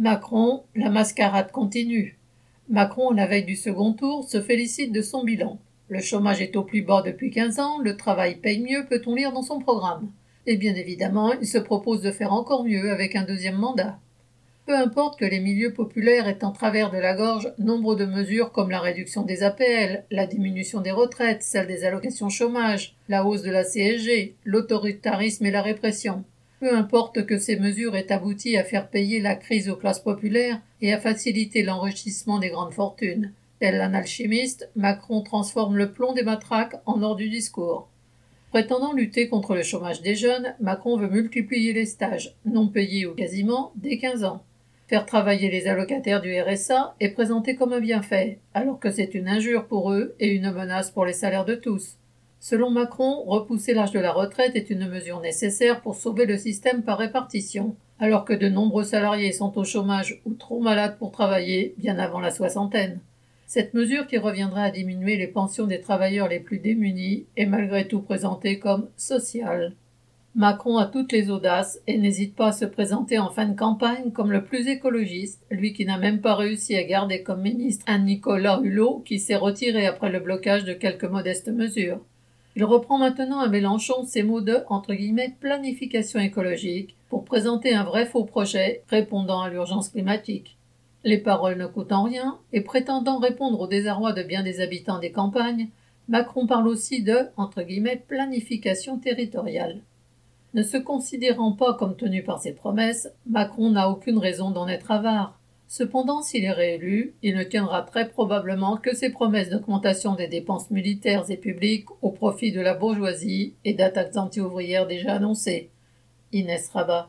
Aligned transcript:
Macron, 0.00 0.62
la 0.74 0.88
mascarade 0.88 1.52
continue. 1.52 2.16
Macron, 2.70 3.10
la 3.10 3.26
veille 3.26 3.44
du 3.44 3.54
second 3.54 3.92
tour, 3.92 4.24
se 4.24 4.40
félicite 4.40 4.92
de 4.92 5.02
son 5.02 5.24
bilan. 5.24 5.58
Le 5.90 6.00
chômage 6.00 6.40
est 6.40 6.56
au 6.56 6.62
plus 6.62 6.80
bas 6.80 7.02
depuis 7.02 7.30
15 7.30 7.60
ans, 7.60 7.78
le 7.80 7.98
travail 7.98 8.36
paye 8.36 8.60
mieux, 8.60 8.86
peut-on 8.88 9.14
lire 9.14 9.32
dans 9.32 9.42
son 9.42 9.58
programme. 9.58 10.10
Et 10.46 10.56
bien 10.56 10.74
évidemment, 10.74 11.34
il 11.34 11.46
se 11.46 11.58
propose 11.58 12.00
de 12.00 12.12
faire 12.12 12.32
encore 12.32 12.64
mieux 12.64 12.90
avec 12.90 13.14
un 13.14 13.24
deuxième 13.24 13.58
mandat. 13.58 13.98
Peu 14.64 14.74
importe 14.74 15.20
que 15.20 15.26
les 15.26 15.38
milieux 15.38 15.74
populaires 15.74 16.28
aient 16.28 16.44
en 16.44 16.52
travers 16.52 16.90
de 16.90 16.96
la 16.96 17.12
gorge 17.12 17.52
nombre 17.58 17.94
de 17.94 18.06
mesures 18.06 18.52
comme 18.52 18.70
la 18.70 18.80
réduction 18.80 19.20
des 19.20 19.42
APL, 19.42 20.04
la 20.10 20.26
diminution 20.26 20.80
des 20.80 20.92
retraites, 20.92 21.42
celle 21.42 21.66
des 21.66 21.84
allocations 21.84 22.30
chômage, 22.30 22.96
la 23.10 23.26
hausse 23.26 23.42
de 23.42 23.50
la 23.50 23.64
CSG, 23.64 24.34
l'autoritarisme 24.44 25.44
et 25.44 25.50
la 25.50 25.60
répression. 25.60 26.24
Peu 26.60 26.76
importe 26.76 27.24
que 27.24 27.38
ces 27.38 27.56
mesures 27.56 27.96
aient 27.96 28.12
abouti 28.12 28.58
à 28.58 28.64
faire 28.64 28.90
payer 28.90 29.18
la 29.18 29.34
crise 29.34 29.70
aux 29.70 29.76
classes 29.76 30.02
populaires 30.02 30.60
et 30.82 30.92
à 30.92 31.00
faciliter 31.00 31.62
l'enrichissement 31.62 32.38
des 32.38 32.50
grandes 32.50 32.74
fortunes. 32.74 33.32
Tel 33.60 33.78
l'analchimiste, 33.78 34.70
Macron 34.76 35.22
transforme 35.22 35.78
le 35.78 35.90
plomb 35.90 36.12
des 36.12 36.22
matraques 36.22 36.76
en 36.84 37.02
or 37.02 37.16
du 37.16 37.30
discours. 37.30 37.88
Prétendant 38.50 38.92
lutter 38.92 39.28
contre 39.28 39.54
le 39.54 39.62
chômage 39.62 40.02
des 40.02 40.14
jeunes, 40.14 40.54
Macron 40.60 40.98
veut 40.98 41.08
multiplier 41.08 41.72
les 41.72 41.86
stages, 41.86 42.34
non 42.44 42.68
payés 42.68 43.06
ou 43.06 43.14
quasiment, 43.14 43.72
dès 43.76 43.96
15 43.96 44.24
ans. 44.24 44.42
Faire 44.86 45.06
travailler 45.06 45.50
les 45.50 45.66
allocataires 45.66 46.20
du 46.20 46.38
RSA 46.38 46.94
est 47.00 47.10
présenté 47.10 47.54
comme 47.54 47.72
un 47.72 47.80
bienfait, 47.80 48.38
alors 48.52 48.78
que 48.78 48.90
c'est 48.90 49.14
une 49.14 49.28
injure 49.28 49.66
pour 49.66 49.92
eux 49.92 50.14
et 50.20 50.28
une 50.28 50.50
menace 50.50 50.90
pour 50.90 51.06
les 51.06 51.12
salaires 51.14 51.44
de 51.46 51.54
tous. 51.54 51.96
Selon 52.42 52.70
Macron, 52.70 53.22
repousser 53.26 53.74
l'âge 53.74 53.92
de 53.92 54.00
la 54.00 54.12
retraite 54.12 54.56
est 54.56 54.70
une 54.70 54.88
mesure 54.88 55.20
nécessaire 55.20 55.82
pour 55.82 55.94
sauver 55.94 56.24
le 56.24 56.38
système 56.38 56.82
par 56.82 56.96
répartition, 56.96 57.76
alors 57.98 58.24
que 58.24 58.32
de 58.32 58.48
nombreux 58.48 58.82
salariés 58.82 59.32
sont 59.32 59.58
au 59.58 59.64
chômage 59.64 60.22
ou 60.24 60.32
trop 60.32 60.58
malades 60.58 60.96
pour 60.98 61.12
travailler 61.12 61.74
bien 61.76 61.98
avant 61.98 62.18
la 62.18 62.30
soixantaine. 62.30 63.00
Cette 63.46 63.74
mesure 63.74 64.06
qui 64.06 64.16
reviendrait 64.16 64.62
à 64.62 64.70
diminuer 64.70 65.18
les 65.18 65.26
pensions 65.26 65.66
des 65.66 65.82
travailleurs 65.82 66.28
les 66.28 66.40
plus 66.40 66.58
démunis 66.58 67.26
est 67.36 67.44
malgré 67.44 67.86
tout 67.86 68.00
présentée 68.00 68.58
comme 68.58 68.88
sociale. 68.96 69.74
Macron 70.34 70.78
a 70.78 70.86
toutes 70.86 71.12
les 71.12 71.28
audaces 71.28 71.80
et 71.86 71.98
n'hésite 71.98 72.34
pas 72.34 72.48
à 72.48 72.52
se 72.52 72.64
présenter 72.64 73.18
en 73.18 73.28
fin 73.28 73.48
de 73.48 73.58
campagne 73.58 74.12
comme 74.12 74.32
le 74.32 74.44
plus 74.44 74.66
écologiste, 74.66 75.44
lui 75.50 75.74
qui 75.74 75.84
n'a 75.84 75.98
même 75.98 76.22
pas 76.22 76.36
réussi 76.36 76.74
à 76.74 76.84
garder 76.84 77.22
comme 77.22 77.42
ministre 77.42 77.84
un 77.86 77.98
Nicolas 77.98 78.60
Hulot 78.62 79.02
qui 79.04 79.18
s'est 79.18 79.36
retiré 79.36 79.84
après 79.84 80.10
le 80.10 80.20
blocage 80.20 80.64
de 80.64 80.72
quelques 80.72 81.04
modestes 81.04 81.48
mesures. 81.48 82.00
Il 82.56 82.64
reprend 82.64 82.98
maintenant 82.98 83.40
à 83.40 83.48
Mélenchon 83.48 84.04
ses 84.04 84.22
mots 84.22 84.40
de 84.40 84.64
entre 84.68 84.94
guillemets 84.94 85.36
planification 85.40 86.20
écologique 86.20 86.96
pour 87.08 87.24
présenter 87.24 87.74
un 87.74 87.84
vrai 87.84 88.06
faux 88.06 88.24
projet 88.24 88.82
répondant 88.88 89.42
à 89.42 89.50
l'urgence 89.50 89.88
climatique. 89.88 90.56
Les 91.04 91.18
paroles 91.18 91.56
ne 91.56 91.66
coûtant 91.66 92.02
rien 92.02 92.38
et 92.52 92.60
prétendant 92.60 93.18
répondre 93.18 93.60
au 93.60 93.66
désarroi 93.66 94.12
de 94.12 94.22
bien 94.22 94.42
des 94.42 94.60
habitants 94.60 94.98
des 94.98 95.12
campagnes, 95.12 95.68
Macron 96.08 96.46
parle 96.46 96.68
aussi 96.68 97.02
de 97.02 97.28
planification 98.08 98.98
territoriale. 98.98 99.80
Ne 100.52 100.62
se 100.62 100.76
considérant 100.76 101.52
pas 101.52 101.74
comme 101.74 101.96
tenu 101.96 102.24
par 102.24 102.40
ses 102.40 102.52
promesses, 102.52 103.08
Macron 103.26 103.70
n'a 103.70 103.88
aucune 103.88 104.18
raison 104.18 104.50
d'en 104.50 104.66
être 104.66 104.90
avare. 104.90 105.39
Cependant, 105.72 106.20
s'il 106.20 106.42
est 106.42 106.50
réélu, 106.50 107.14
il 107.22 107.36
ne 107.36 107.44
tiendra 107.44 107.82
très 107.82 108.08
probablement 108.08 108.76
que 108.76 108.92
ses 108.92 109.08
promesses 109.08 109.50
d'augmentation 109.50 110.16
des 110.16 110.26
dépenses 110.26 110.68
militaires 110.72 111.30
et 111.30 111.36
publiques 111.36 111.86
au 112.02 112.10
profit 112.10 112.50
de 112.50 112.60
la 112.60 112.74
bourgeoisie 112.74 113.54
et 113.64 113.72
d'attaques 113.72 114.16
anti-ouvrières 114.16 114.88
déjà 114.88 115.14
annoncées. 115.14 115.70
Inès 116.32 116.68
Rabat. 116.70 116.98